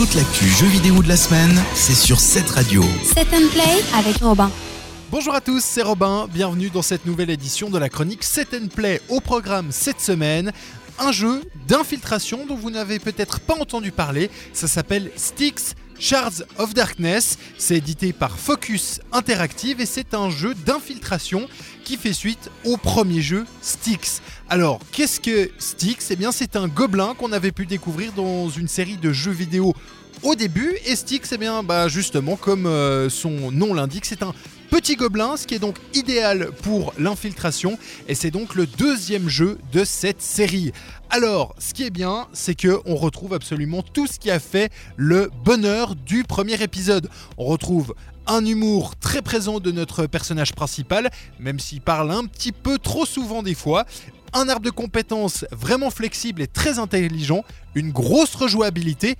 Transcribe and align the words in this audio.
Toute 0.00 0.14
l'actu 0.14 0.46
jeux 0.46 0.66
vidéo 0.66 1.02
de 1.02 1.08
la 1.08 1.16
semaine, 1.18 1.54
c'est 1.74 1.94
sur 1.94 2.20
cette 2.20 2.48
radio. 2.48 2.82
Set 3.04 3.28
and 3.34 3.50
Play 3.52 3.84
avec 3.94 4.16
Robin. 4.22 4.50
Bonjour 5.10 5.34
à 5.34 5.42
tous, 5.42 5.62
c'est 5.62 5.82
Robin, 5.82 6.26
bienvenue 6.32 6.70
dans 6.70 6.80
cette 6.80 7.04
nouvelle 7.04 7.28
édition 7.28 7.68
de 7.68 7.76
la 7.76 7.90
chronique 7.90 8.24
Set 8.24 8.54
and 8.54 8.68
Play 8.74 9.02
au 9.10 9.20
programme 9.20 9.66
cette 9.72 10.00
semaine. 10.00 10.52
Un 10.98 11.12
jeu 11.12 11.42
d'infiltration 11.68 12.46
dont 12.46 12.56
vous 12.56 12.70
n'avez 12.70 12.98
peut-être 12.98 13.40
pas 13.40 13.56
entendu 13.60 13.92
parler, 13.92 14.30
ça 14.54 14.68
s'appelle 14.68 15.10
Styx 15.16 15.74
Shards 16.00 16.44
of 16.56 16.72
Darkness, 16.72 17.36
c'est 17.58 17.76
édité 17.76 18.14
par 18.14 18.38
Focus 18.38 19.00
Interactive 19.12 19.82
et 19.82 19.86
c'est 19.86 20.14
un 20.14 20.30
jeu 20.30 20.54
d'infiltration 20.54 21.46
qui 21.84 21.98
fait 21.98 22.14
suite 22.14 22.50
au 22.64 22.78
premier 22.78 23.20
jeu 23.20 23.44
Styx. 23.60 24.22
Alors, 24.48 24.80
qu'est-ce 24.92 25.20
que 25.20 25.50
Styx? 25.58 26.10
Eh 26.10 26.16
bien, 26.16 26.32
c'est 26.32 26.56
un 26.56 26.68
gobelin 26.68 27.14
qu'on 27.18 27.32
avait 27.32 27.52
pu 27.52 27.66
découvrir 27.66 28.12
dans 28.12 28.48
une 28.48 28.66
série 28.66 28.96
de 28.96 29.12
jeux 29.12 29.30
vidéo 29.30 29.74
au 30.22 30.34
début. 30.34 30.74
Et 30.86 30.96
Styx, 30.96 31.32
eh 31.32 31.36
bien, 31.36 31.62
bah, 31.62 31.88
justement, 31.88 32.36
comme 32.36 32.64
euh, 32.64 33.10
son 33.10 33.50
nom 33.50 33.74
l'indique, 33.74 34.06
c'est 34.06 34.22
un 34.22 34.34
petit 34.70 34.96
gobelin, 34.96 35.36
ce 35.36 35.46
qui 35.46 35.54
est 35.54 35.58
donc 35.58 35.76
idéal 35.94 36.50
pour 36.62 36.94
l'infiltration. 36.98 37.78
Et 38.08 38.14
c'est 38.14 38.30
donc 38.30 38.54
le 38.54 38.66
deuxième 38.66 39.28
jeu 39.28 39.58
de 39.72 39.84
cette 39.84 40.22
série. 40.22 40.72
Alors, 41.10 41.56
ce 41.58 41.74
qui 41.74 41.84
est 41.84 41.90
bien, 41.90 42.28
c'est 42.32 42.54
que 42.54 42.80
on 42.86 42.94
retrouve 42.94 43.34
absolument 43.34 43.82
tout 43.82 44.06
ce 44.06 44.18
qui 44.18 44.30
a 44.30 44.38
fait 44.38 44.70
le 44.96 45.28
bonheur 45.44 45.89
du 45.94 46.24
premier 46.24 46.62
épisode. 46.62 47.08
On 47.38 47.44
retrouve 47.44 47.94
un 48.26 48.44
humour 48.44 48.96
très 48.96 49.22
présent 49.22 49.60
de 49.60 49.70
notre 49.70 50.06
personnage 50.06 50.54
principal, 50.54 51.10
même 51.38 51.58
s'il 51.58 51.80
parle 51.80 52.10
un 52.10 52.24
petit 52.26 52.52
peu 52.52 52.78
trop 52.78 53.06
souvent 53.06 53.42
des 53.42 53.54
fois. 53.54 53.84
Un 54.32 54.48
arbre 54.48 54.64
de 54.64 54.70
compétences 54.70 55.44
vraiment 55.50 55.90
flexible 55.90 56.42
et 56.42 56.46
très 56.46 56.78
intelligent, 56.78 57.44
une 57.74 57.90
grosse 57.90 58.34
rejouabilité. 58.34 59.16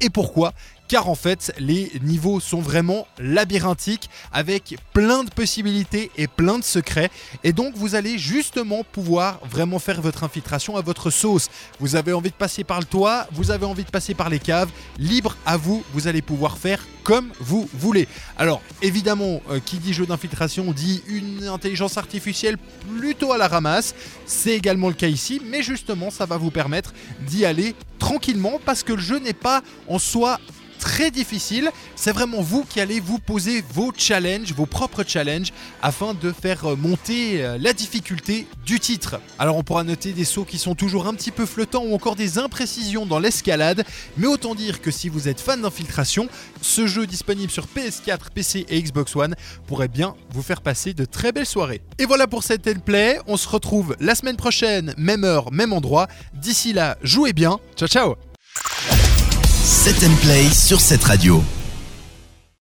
Et 0.00 0.10
pourquoi? 0.10 0.52
Car 0.92 1.08
en 1.08 1.14
fait 1.14 1.54
les 1.58 1.90
niveaux 2.02 2.38
sont 2.38 2.60
vraiment 2.60 3.06
labyrinthiques 3.18 4.10
avec 4.30 4.76
plein 4.92 5.24
de 5.24 5.30
possibilités 5.30 6.10
et 6.18 6.26
plein 6.26 6.58
de 6.58 6.64
secrets 6.64 7.10
et 7.44 7.54
donc 7.54 7.74
vous 7.76 7.94
allez 7.94 8.18
justement 8.18 8.84
pouvoir 8.84 9.40
vraiment 9.50 9.78
faire 9.78 10.02
votre 10.02 10.22
infiltration 10.22 10.76
à 10.76 10.82
votre 10.82 11.08
sauce. 11.08 11.48
Vous 11.80 11.96
avez 11.96 12.12
envie 12.12 12.28
de 12.28 12.34
passer 12.34 12.62
par 12.62 12.78
le 12.78 12.84
toit, 12.84 13.26
vous 13.32 13.50
avez 13.50 13.64
envie 13.64 13.84
de 13.84 13.90
passer 13.90 14.12
par 14.12 14.28
les 14.28 14.38
caves, 14.38 14.68
libre 14.98 15.34
à 15.46 15.56
vous, 15.56 15.82
vous 15.94 16.08
allez 16.08 16.20
pouvoir 16.20 16.58
faire 16.58 16.84
comme 17.04 17.32
vous 17.40 17.70
voulez. 17.72 18.06
Alors 18.36 18.60
évidemment, 18.82 19.40
euh, 19.50 19.60
qui 19.64 19.78
dit 19.78 19.94
jeu 19.94 20.04
d'infiltration 20.04 20.72
dit 20.72 21.02
une 21.06 21.48
intelligence 21.48 21.96
artificielle 21.96 22.58
plutôt 22.98 23.32
à 23.32 23.38
la 23.38 23.48
ramasse, 23.48 23.94
c'est 24.26 24.54
également 24.54 24.88
le 24.88 24.94
cas 24.94 25.08
ici, 25.08 25.40
mais 25.42 25.62
justement 25.62 26.10
ça 26.10 26.26
va 26.26 26.36
vous 26.36 26.50
permettre 26.50 26.92
d'y 27.26 27.46
aller 27.46 27.74
tranquillement 27.98 28.60
parce 28.62 28.82
que 28.82 28.92
le 28.92 29.00
jeu 29.00 29.18
n'est 29.20 29.32
pas 29.32 29.62
en 29.88 29.98
soi 29.98 30.38
très 30.82 31.12
difficile. 31.12 31.70
C'est 31.94 32.10
vraiment 32.10 32.42
vous 32.42 32.64
qui 32.64 32.80
allez 32.80 32.98
vous 32.98 33.20
poser 33.20 33.62
vos 33.72 33.92
challenges, 33.96 34.52
vos 34.52 34.66
propres 34.66 35.04
challenges, 35.06 35.52
afin 35.80 36.12
de 36.12 36.32
faire 36.32 36.72
euh, 36.72 36.76
monter 36.76 37.44
euh, 37.44 37.56
la 37.56 37.72
difficulté 37.72 38.48
du 38.66 38.80
titre. 38.80 39.20
Alors 39.38 39.56
on 39.56 39.62
pourra 39.62 39.84
noter 39.84 40.12
des 40.12 40.24
sauts 40.24 40.44
qui 40.44 40.58
sont 40.58 40.74
toujours 40.74 41.06
un 41.06 41.14
petit 41.14 41.30
peu 41.30 41.46
flottants 41.46 41.84
ou 41.84 41.94
encore 41.94 42.16
des 42.16 42.38
imprécisions 42.38 43.06
dans 43.06 43.20
l'escalade, 43.20 43.84
mais 44.16 44.26
autant 44.26 44.56
dire 44.56 44.82
que 44.82 44.90
si 44.90 45.08
vous 45.08 45.28
êtes 45.28 45.40
fan 45.40 45.62
d'infiltration, 45.62 46.28
ce 46.60 46.88
jeu 46.88 47.06
disponible 47.06 47.52
sur 47.52 47.66
PS4, 47.66 48.30
PC 48.34 48.66
et 48.68 48.82
Xbox 48.82 49.14
One 49.14 49.36
pourrait 49.68 49.88
bien 49.88 50.16
vous 50.30 50.42
faire 50.42 50.62
passer 50.62 50.94
de 50.94 51.04
très 51.04 51.30
belles 51.30 51.46
soirées. 51.46 51.80
Et 51.98 52.06
voilà 52.06 52.26
pour 52.26 52.42
cette 52.42 52.82
play, 52.84 53.20
on 53.28 53.36
se 53.36 53.48
retrouve 53.48 53.94
la 54.00 54.16
semaine 54.16 54.36
prochaine, 54.36 54.94
même 54.98 55.22
heure, 55.22 55.52
même 55.52 55.72
endroit. 55.72 56.08
D'ici 56.34 56.72
là, 56.72 56.98
jouez 57.02 57.32
bien, 57.32 57.60
ciao 57.76 57.88
ciao 57.88 58.31
Set 59.72 60.04
and 60.04 60.14
Play 60.20 60.50
sur 60.52 60.82
cette 60.82 61.02
radio. 61.02 61.42